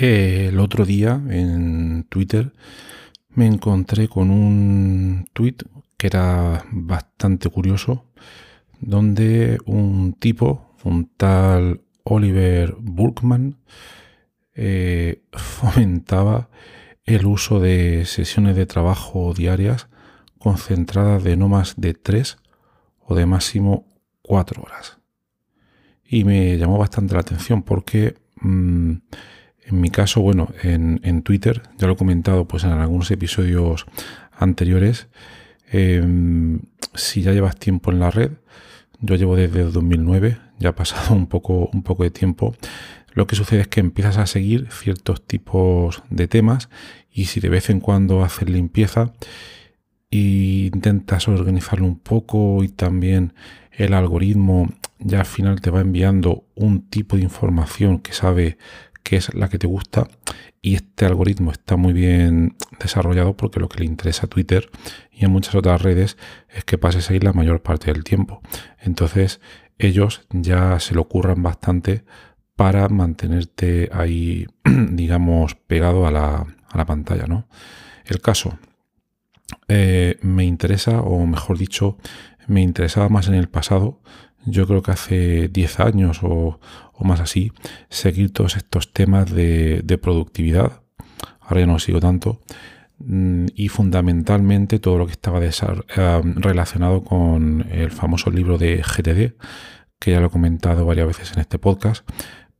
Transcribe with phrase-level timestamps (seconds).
[0.00, 2.52] El otro día en Twitter
[3.30, 5.56] me encontré con un tweet
[5.96, 8.04] que era bastante curioso,
[8.80, 13.56] donde un tipo, un tal Oliver Burkman,
[14.54, 16.48] eh, fomentaba
[17.02, 19.88] el uso de sesiones de trabajo diarias
[20.38, 22.38] concentradas de no más de tres
[23.00, 23.88] o de máximo
[24.22, 24.98] cuatro horas.
[26.04, 28.92] Y me llamó bastante la atención porque mm,
[29.68, 33.86] en mi caso, bueno, en, Twitter, ya lo he comentado pues en algunos episodios
[34.32, 35.08] anteriores,
[35.70, 36.60] em,
[36.94, 38.32] si ya llevas tiempo en la red,
[39.00, 42.54] yo llevo desde 2009, ya ha pasado un poco, un poco de tiempo,
[43.12, 46.68] lo que sucede es que empiezas a seguir ciertos tipos de temas
[47.12, 49.12] y si de vez en cuando haces limpieza
[50.10, 53.34] e intentas organizarlo un poco y también
[53.72, 58.58] el algoritmo ya al final te va enviando un tipo de información que sabe
[59.02, 60.08] que es la que te gusta
[60.60, 64.70] y este algoritmo está muy bien desarrollado porque lo que le interesa a Twitter
[65.12, 66.16] y a muchas otras redes
[66.48, 68.40] es que pases ahí la mayor parte del tiempo.
[68.80, 69.40] Entonces
[69.78, 72.04] ellos ya se lo ocurran bastante
[72.56, 77.48] para mantenerte ahí, digamos, pegado a la, a la pantalla, ¿no?
[78.04, 78.58] El caso
[79.68, 81.98] eh, me interesa, o mejor dicho,
[82.46, 84.00] me interesaba más en el pasado
[84.50, 86.58] yo creo que hace 10 años o,
[87.00, 87.52] más así,
[87.88, 90.82] seguir todos estos temas de, productividad.
[91.40, 92.40] Ahora ya no sigo tanto.
[92.98, 95.50] Mm, y fundamentalmente todo lo que estaba eh,
[96.36, 99.36] relacionado con el famoso libro de GTD,
[100.00, 102.08] que ya lo he comentado varias veces en este podcast.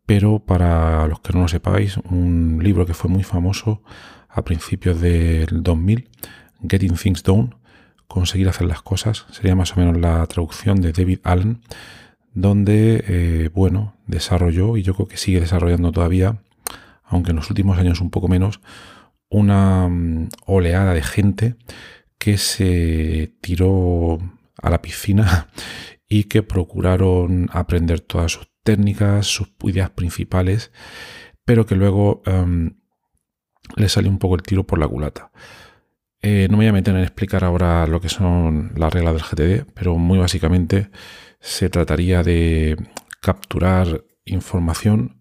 [0.07, 3.83] Pero para los que no lo sepáis, un libro que fue muy famoso
[4.29, 6.09] a principios del 2000,
[6.67, 7.51] Getting Things Done,
[8.09, 9.27] conseguir hacer las cosas.
[9.31, 11.61] Sería más o menos la traducción de David Allen,
[12.35, 16.43] donde, eh, bueno, desarrolló, y yo creo que sigue desarrollando todavía,
[17.05, 18.61] aunque en los últimos años un poco menos,
[19.29, 21.57] una mm, oleada de gente
[22.19, 24.19] que se tiró
[24.61, 25.49] a la piscina
[26.09, 30.73] y que procuraron aprender todas sus técnicas, sus ideas principales,
[31.45, 32.77] pero que luego em,
[33.77, 35.31] le salió un poco el tiro por la culata.
[36.21, 39.23] Eh, no me voy a meter en explicar ahora lo que son las reglas del
[39.23, 40.91] GTD, pero muy básicamente
[41.41, 42.77] se trataría de
[43.21, 45.21] capturar información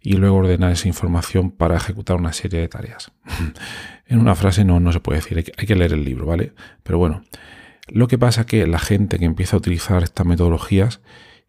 [0.00, 3.12] y luego ordenar esa información para ejecutar una serie de tareas.
[4.06, 6.54] en una frase no, no se puede decir, hay que, leer el libro, ¿vale?
[6.82, 7.24] Pero bueno,
[7.88, 11.00] lo que pasa que la gente que empieza a utilizar estas metodologías,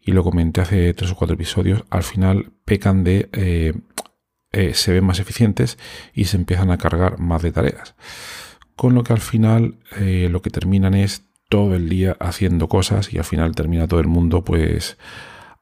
[0.02, 3.28] y lo comenté hace tres o cuatro episodios, al final pecan de...
[3.32, 3.74] Eh,
[4.52, 5.78] eh, se ven más eficientes
[6.12, 7.94] y se empiezan a cargar más de tareas
[8.80, 13.12] con lo que al final eh, lo que terminan es todo el día haciendo cosas
[13.12, 14.96] y al final termina todo el mundo pues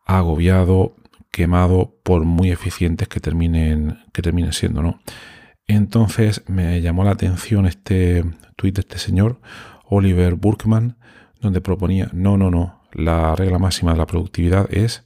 [0.07, 0.95] agobiado,
[1.33, 5.01] quemado por muy eficientes que terminen, que terminen siendo, ¿no?
[5.67, 8.25] Entonces me llamó la atención este
[8.55, 9.41] tuit de este señor,
[9.85, 10.97] Oliver Burkman,
[11.41, 15.05] donde proponía, no, no, no, la regla máxima de la productividad es,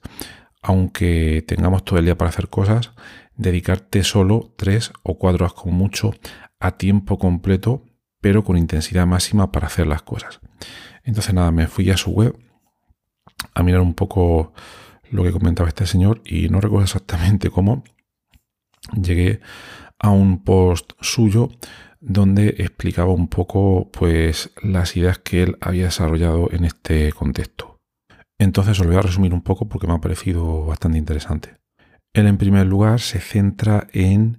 [0.60, 2.92] aunque tengamos todo el día para hacer cosas,
[3.36, 6.12] dedicarte solo tres o cuatro horas como mucho
[6.60, 7.86] a tiempo completo
[8.22, 10.40] pero con intensidad máxima para hacer las cosas.
[11.04, 12.34] Entonces nada, me fui a su web
[13.52, 14.54] a mirar un poco
[15.10, 17.84] lo que comentaba este señor y no recuerdo exactamente cómo
[19.00, 19.40] llegué
[19.98, 21.50] a un post suyo
[22.00, 27.80] donde explicaba un poco pues las ideas que él había desarrollado en este contexto.
[28.38, 31.56] Entonces os lo voy a resumir un poco porque me ha parecido bastante interesante.
[32.12, 34.38] Él en primer lugar se centra en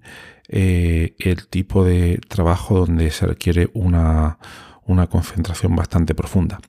[0.56, 4.38] eh, el tipo de trabajo donde se requiere una,
[5.10, 6.60] concentración bastante profunda.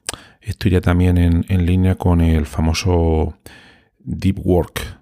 [0.40, 3.36] Esto iría también en, línea con el famoso
[3.98, 5.00] Deep Work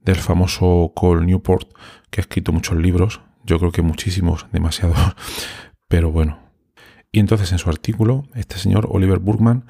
[0.00, 1.68] del famoso Cole Newport,
[2.10, 3.20] que ha escrito muchos libros.
[3.42, 5.16] Yo creo que muchísimos, demasiados,
[5.88, 6.38] pero bueno.
[7.10, 9.66] Y entonces en su artículo, este señor Oliver Burgman,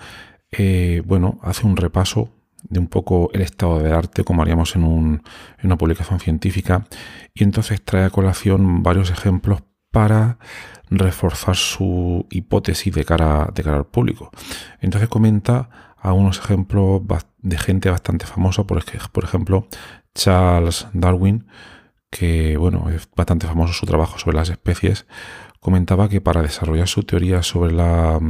[0.50, 2.28] eh, bueno, hace un repaso
[2.68, 5.22] de un poco el estado del arte, como haríamos en, un,
[5.58, 6.86] en una publicación científica,
[7.34, 10.38] y entonces trae a colación varios ejemplos para
[10.90, 14.30] reforzar su hipótesis de cara, al público.
[14.80, 17.02] Entonces comenta algunos ejemplos
[17.38, 18.82] de gente bastante famosa, por,
[19.24, 19.68] ejemplo,
[20.14, 21.46] Charles Darwin,
[22.10, 25.06] que bueno, es bastante famoso su trabajo sobre las especies,
[25.60, 28.20] comentaba que para desarrollar su teoría sobre la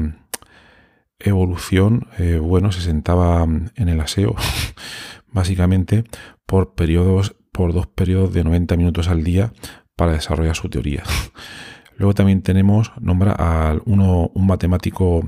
[1.24, 4.34] evolución, eh, bueno, se sentaba en el aseo,
[5.32, 6.04] básicamente,
[6.46, 9.52] por periodos, por dos periodos de 90 minutos al día
[9.96, 11.02] para desarrollar su teoría.
[11.96, 15.22] Luego también tenemos, nombra a uno, un matemático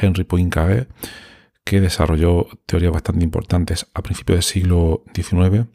[0.00, 0.88] Henry Poincaré,
[1.64, 5.66] que desarrolló teorías bastante importantes a principios del siglo XIX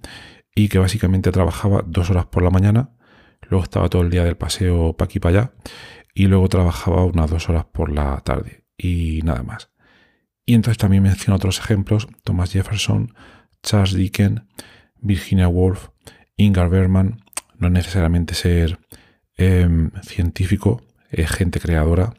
[0.55, 2.91] y que básicamente trabajaba dos horas por la mañana,
[3.49, 5.53] luego estaba todo el día del paseo para aquí para allá
[6.13, 9.69] y luego trabajaba unas dos horas por la tarde y nada más.
[10.45, 13.13] Y entonces también menciona otros ejemplos, Thomas Jefferson,
[13.61, 14.41] Charles Dickens,
[14.99, 15.89] Virginia Woolf,
[16.35, 17.23] Ingar Berman,
[17.57, 18.79] no es necesariamente ser
[19.37, 22.13] em, científico, es gente creadora,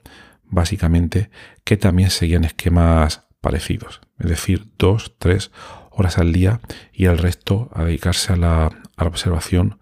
[0.44, 1.31] básicamente,
[1.64, 5.50] que también seguían esquemas parecidos, es decir, dos, tres
[5.91, 6.61] horas al día
[6.93, 9.81] y el resto a dedicarse a la, observación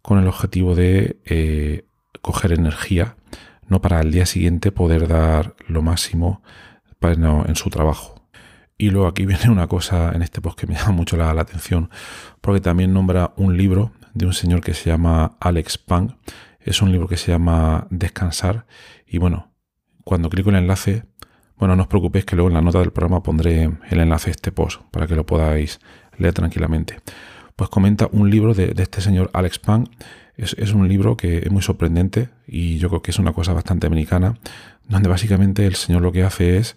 [0.00, 1.84] con el objetivo de eh,
[2.22, 3.16] coger energía,
[3.68, 6.42] no para el día siguiente poder dar lo máximo
[7.00, 8.14] en su trabajo.
[8.78, 11.90] Y luego aquí viene una cosa en este post que me llama mucho la, atención,
[12.40, 16.16] porque también nombra un libro de un señor que se llama Alex Pang.
[16.60, 18.66] Es un libro que se llama Descansar.
[19.06, 19.52] Y bueno,
[20.04, 21.04] cuando clico el enlace
[21.62, 24.32] bueno, no os preocupéis que luego en la nota del programa pondré el enlace a
[24.32, 25.78] este post para que lo podáis
[26.18, 26.98] leer tranquilamente.
[27.54, 29.86] Pues comenta un libro de, este señor Alex Pang.
[30.36, 33.86] Es, un libro que es muy sorprendente y yo creo que es una cosa bastante
[33.86, 34.38] americana,
[34.88, 36.76] donde básicamente el señor lo que hace es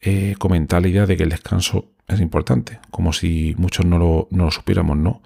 [0.00, 4.28] eh, comentar la idea de que el descanso es importante, como si muchos no lo,
[4.30, 5.22] no lo supiéramos, ¿no?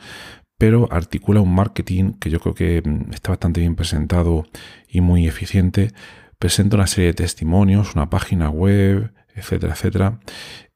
[0.59, 4.47] Pero articula un marketing que yo creo que mm, está bastante bien presentado
[4.89, 5.93] y muy eficiente
[6.41, 10.21] presenta una serie de testimonios, una página web, etcétera, etcétera.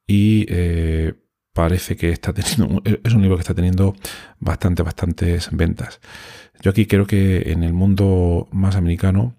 [0.07, 1.15] Y eh,
[1.55, 3.95] parece que está teniendo, es un libro que está teniendo
[4.39, 6.01] bastante, bastantes ventas.
[6.61, 9.35] Yo aquí creo que en el mundo más americano,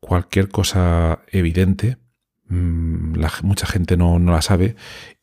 [0.00, 1.98] cualquier cosa evidente,
[2.48, 4.76] mm, mucha gente no, no, la sabe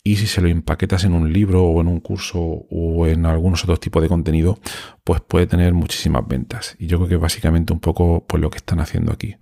[0.04, 3.63] y si se lo empaquetas en un libro o en un curso o en algunos
[3.63, 4.60] otros tipos de contenido,
[5.04, 6.75] pues puede tener muchísimas ventas.
[6.78, 9.36] Y yo creo que básicamente un poco pues lo que están haciendo aquí.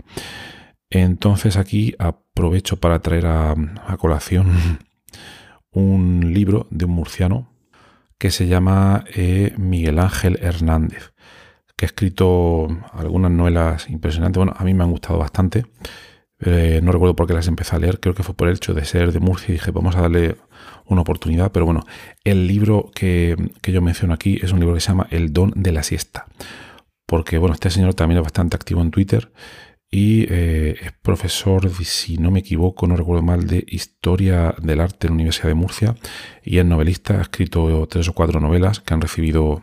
[0.91, 3.55] Entonces aquí aprovecho para traer a,
[3.97, 4.51] colación
[5.73, 7.49] un libro de un murciano
[8.17, 11.13] que se llama eh, Miguel Ángel Hernández,
[11.75, 14.37] que ha escrito algunas novelas impresionantes.
[14.37, 15.65] Bueno, a mí me han gustado bastante.
[16.39, 18.73] Eh, no recuerdo por qué las empecé a leer, creo que fue por el hecho
[18.73, 20.35] de ser de Murcia y dije, vamos a darle
[20.85, 21.51] una oportunidad.
[21.51, 21.85] Pero bueno,
[22.23, 25.51] el libro que, que yo menciono aquí es un libro que se llama El don
[25.55, 26.27] de la siesta.
[27.07, 29.31] Porque bueno, este señor también es bastante activo en Twitter
[29.93, 35.07] y eh, es profesor, si no me equivoco, no recuerdo mal, de Historia del Arte
[35.07, 35.95] en la Universidad de Murcia
[36.45, 39.61] y es novelista, ha escrito tres o cuatro novelas que han recibido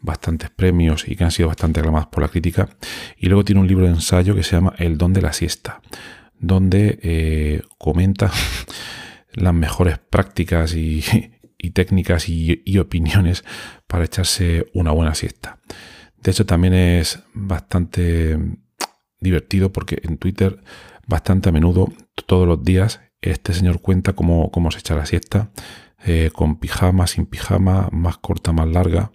[0.00, 2.68] bastantes premios y que han sido bastante aclamadas por la crítica.
[3.16, 5.80] Y luego tiene un libro de ensayo que se llama El don de la siesta,
[6.40, 8.32] donde eh, comenta
[9.32, 11.04] las mejores prácticas y,
[11.72, 13.44] técnicas y opiniones
[13.86, 15.60] para echarse una buena siesta.
[16.20, 18.36] De hecho, también es bastante
[19.20, 20.60] divertido porque en Twitter
[21.06, 21.88] bastante a menudo,
[22.26, 25.50] todos los días, este señor cuenta cómo, cómo se echa la siesta,
[26.04, 29.10] eh, con pijama, sin pijama, más corta, más larga,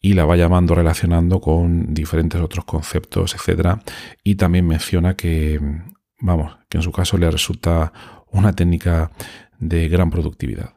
[0.00, 3.82] y la va llamando, relacionando con diferentes otros conceptos, etcétera.
[4.24, 5.60] Y también menciona que,
[6.20, 7.92] vamos, que en su caso le resulta
[8.30, 9.10] una técnica
[9.58, 10.74] de gran productividad.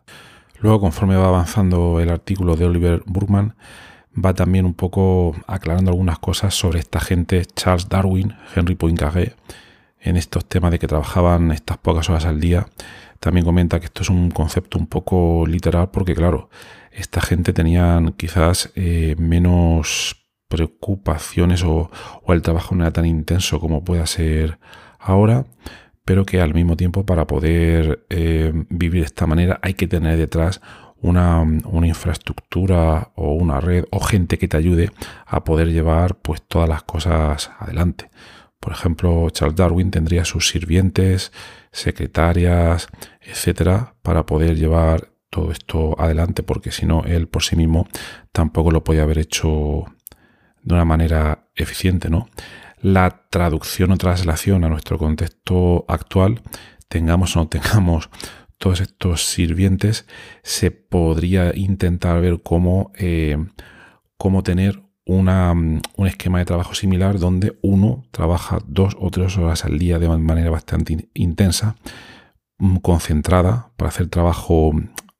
[0.60, 3.55] Luego, conforme va avanzando el artículo de Oliver Burman,
[4.24, 9.34] va también un poco aclarando algunas cosas sobre esta gente, Charles Darwin, Henry Poincaré,
[10.00, 12.67] en estos temas de que trabajaban estas pocas horas al día.
[13.19, 16.50] También comenta que esto es un concepto un poco literal porque, claro,
[16.91, 21.89] esta gente tenían quizás eh, menos preocupaciones o,
[22.27, 24.60] el trabajo no era tan intenso como pueda ser
[25.00, 25.45] ahora,
[26.05, 30.17] pero que al mismo tiempo para poder eh, vivir de esta manera hay que tener
[30.17, 30.62] detrás
[31.02, 31.44] una,
[31.86, 34.92] infraestructura o una red o gente que te ayude
[35.25, 38.10] a poder llevar pues todas las cosas adelante.
[38.60, 41.32] Por ejemplo, Charles Darwin tendría sus sirvientes,
[41.72, 42.88] secretarias,
[43.22, 47.88] etcétera, para poder llevar todo esto adelante, porque si no, él por sí mismo
[48.32, 49.86] tampoco lo podía haber hecho
[50.64, 52.30] de una manera eficiente, ¿no?
[52.82, 56.42] La traducción o traslación a nuestro contexto actual,
[56.88, 58.10] tengamos o no tengamos
[58.58, 60.06] todos estos sirvientes,
[60.44, 63.38] se podría intentar ver cómo, eh,
[64.18, 69.66] cómo tener una, un esquema de trabajo similar donde uno trabaja dos o tres horas
[69.66, 71.76] al día de manera bastante intensa,
[72.58, 74.74] mm, concentrada, para hacer trabajo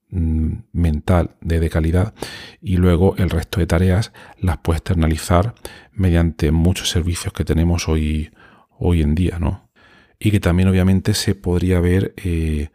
[0.08, 2.14] Mm, mental de, calidad
[2.62, 5.54] y luego el resto de tareas las puedes externalizar
[5.92, 8.30] mediante muchos servicios que tenemos hoy,
[8.78, 9.68] hoy en día, ¿no?
[10.20, 12.68] Y que también obviamente se podría ver eh,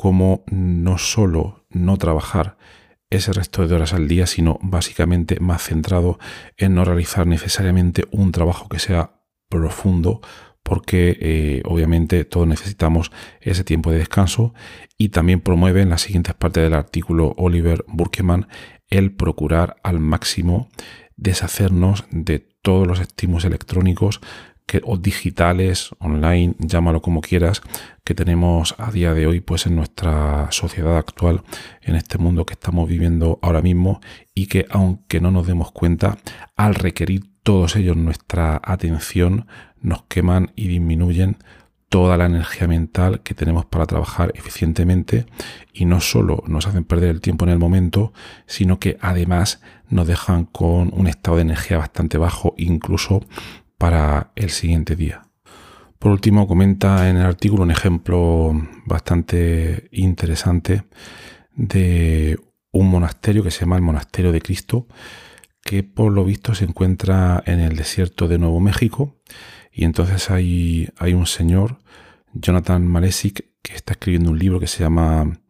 [0.00, 2.56] como no solo no trabajar
[3.10, 6.20] ese resto de horas al día, sino básicamente más centrado
[6.56, 10.20] en no realizar necesariamente un trabajo que sea profundo
[10.62, 14.54] porque eh, obviamente todos necesitamos ese tiempo de descanso.
[14.96, 18.46] Y también promueve en las siguientes partes del artículo Oliver Burkeman
[18.90, 20.68] el procurar al máximo
[21.16, 24.20] deshacernos de todos los estímulos electrónicos
[24.68, 27.62] que, o digitales, online, llámalo como quieras,
[28.04, 31.42] que tenemos a día de hoy pues en nuestra sociedad actual,
[31.82, 34.00] en este mundo que estamos viviendo ahora mismo
[34.34, 36.18] y que aunque no nos demos cuenta,
[36.54, 39.46] al requerir todos ellos nuestra atención,
[39.80, 41.38] nos queman y disminuyen
[41.88, 45.24] toda la energía mental que tenemos para trabajar eficientemente
[45.72, 48.12] y no solo nos hacen perder el tiempo en el momento,
[48.44, 53.22] sino que además nos dejan con un estado de energía bastante bajo incluso
[53.78, 55.22] para el siguiente día.
[55.98, 58.52] Por último, comenta en el artículo un ejemplo
[58.84, 60.84] bastante interesante
[61.54, 62.38] de
[62.70, 64.86] un monasterio que se llama el Monasterio de Cristo,
[65.62, 69.16] que por lo visto se encuentra en el desierto de Nuevo México.
[69.72, 71.78] Y entonces hay, hay un señor,
[72.32, 75.40] Jonathan Malesic, que está escribiendo un libro que se llama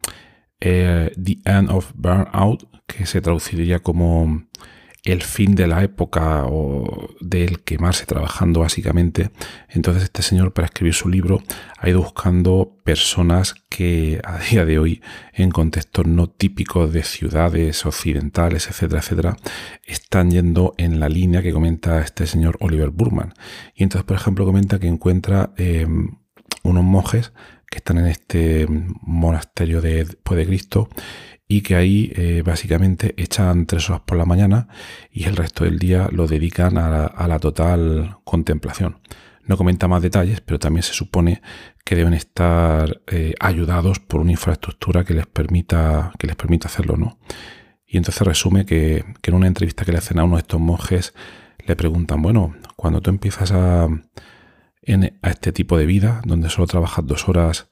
[0.59, 4.43] eh, The End of Burnout, que se traduciría como
[5.03, 9.31] el fin de la época o del quemarse trabajando básicamente.
[9.69, 11.41] Entonces este señor para escribir su libro
[11.77, 15.01] ha ido buscando personas que a día de hoy
[15.33, 19.37] en contextos no típicos de ciudades occidentales, etcétera, etcétera,
[19.85, 23.33] están yendo en la línea que comenta este señor Oliver Burman.
[23.75, 26.17] Y entonces, por ejemplo, comenta que encuentra em,
[26.63, 27.31] unos monjes
[27.69, 28.67] que están en este
[29.01, 30.89] monasterio de, pues, de Cristo
[31.51, 34.67] y que ahí eh, básicamente echan tres horas por la mañana
[35.11, 38.99] y el resto del día lo dedican a la, total contemplación.
[39.45, 41.41] No comenta más detalles, pero también se supone
[41.83, 46.97] que deben estar eh, ayudados por una infraestructura que les permita, que les permita hacerlo,
[46.97, 47.17] ¿no?
[47.87, 51.15] Y entonces resume que, en una entrevista que le hacen a uno de estos monjes,
[51.65, 57.07] le preguntan, bueno, cuando tú empiezas a, a este tipo de vida, donde solo trabajas
[57.07, 57.69] dos horas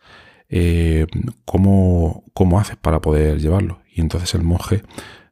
[0.49, 1.07] eh,
[1.45, 2.23] ¿cómo,
[2.59, 3.79] haces para poder llevarlo?
[3.93, 4.83] Y entonces el monje,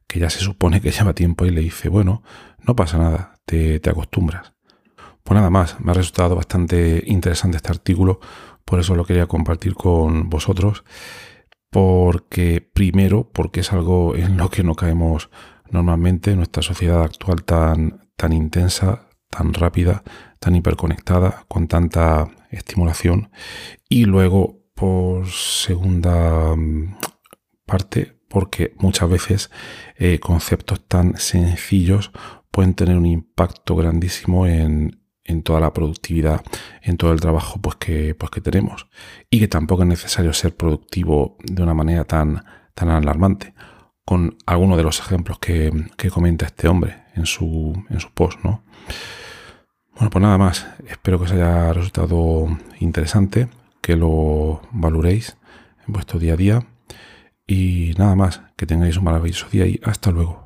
[0.08, 2.24] que ya se supone que lleva tiempo, y le dice, bueno,
[2.60, 4.54] no pasa nada, te, te acostumbras.
[5.24, 8.20] Pues nada más, me ha resultado bastante interesante este artículo,
[8.64, 10.84] por eso lo quería compartir con vosotros,
[11.72, 15.30] porque primero, porque es algo en lo que no caemos
[15.70, 20.04] normalmente en nuestra sociedad actual tan, tan intensa, tan rápida,
[20.40, 23.30] tan hiperconectada, con tanta estimulación,
[23.90, 26.98] y luego por segunda mm,
[27.66, 29.52] parte porque muchas veces
[29.96, 32.12] eh, conceptos tan sencillos
[32.52, 35.02] pueden tener un impacto grandísimo en,
[35.44, 36.44] toda la productividad,
[36.82, 38.88] en todo el trabajo pues, que, pues, que tenemos.
[39.30, 43.54] Y que tampoco es necesario ser productivo de una manera tan, tan alarmante.
[44.04, 45.72] Con algunos de los ejemplos que,
[46.14, 48.64] comenta este hombre en su, en su post, ¿no?
[49.94, 50.68] Bueno, pues nada más.
[50.88, 52.48] Espero que os haya resultado
[52.80, 53.48] interesante
[53.86, 55.38] que lo valoréis
[55.86, 56.68] en vuestro día a día.
[57.46, 60.45] Y nada más, que tengáis un maravilloso día y hasta luego.